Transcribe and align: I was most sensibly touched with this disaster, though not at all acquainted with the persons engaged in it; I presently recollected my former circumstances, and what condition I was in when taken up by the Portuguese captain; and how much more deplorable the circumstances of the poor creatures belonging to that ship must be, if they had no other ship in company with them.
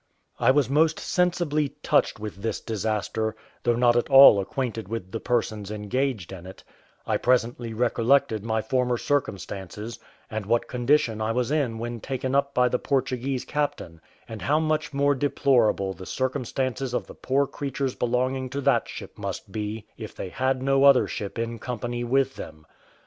I 0.39 0.49
was 0.49 0.67
most 0.67 0.99
sensibly 0.99 1.75
touched 1.83 2.19
with 2.19 2.37
this 2.37 2.59
disaster, 2.59 3.35
though 3.61 3.75
not 3.75 3.95
at 3.95 4.09
all 4.09 4.39
acquainted 4.39 4.87
with 4.87 5.11
the 5.11 5.19
persons 5.19 5.69
engaged 5.69 6.31
in 6.31 6.47
it; 6.47 6.63
I 7.05 7.17
presently 7.17 7.71
recollected 7.75 8.43
my 8.43 8.63
former 8.63 8.97
circumstances, 8.97 9.99
and 10.27 10.47
what 10.47 10.67
condition 10.67 11.21
I 11.21 11.31
was 11.33 11.51
in 11.51 11.77
when 11.77 11.99
taken 11.99 12.33
up 12.33 12.51
by 12.55 12.67
the 12.67 12.79
Portuguese 12.79 13.45
captain; 13.45 14.01
and 14.27 14.41
how 14.41 14.59
much 14.59 14.91
more 14.91 15.13
deplorable 15.13 15.93
the 15.93 16.07
circumstances 16.07 16.95
of 16.95 17.05
the 17.05 17.13
poor 17.13 17.45
creatures 17.45 17.93
belonging 17.93 18.49
to 18.49 18.61
that 18.61 18.87
ship 18.89 19.19
must 19.19 19.51
be, 19.51 19.85
if 19.99 20.15
they 20.15 20.29
had 20.29 20.63
no 20.63 20.83
other 20.83 21.07
ship 21.07 21.37
in 21.37 21.59
company 21.59 22.03
with 22.03 22.37
them. 22.37 22.65